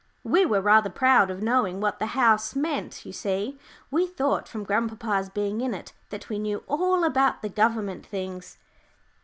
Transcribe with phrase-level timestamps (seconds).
[0.35, 3.59] '"We were rather proud of knowing what the "House" meant, you see.
[3.91, 8.57] We thought from grandpapa's being in it, that we knew all about the government things.